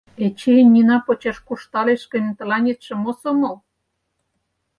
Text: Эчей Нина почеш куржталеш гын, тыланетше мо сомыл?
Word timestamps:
Эчей 0.25 0.61
Нина 0.73 0.97
почеш 1.05 1.37
куржталеш 1.47 2.01
гын, 2.13 2.25
тыланетше 2.37 2.93
мо 3.03 3.11
сомыл? 3.21 3.55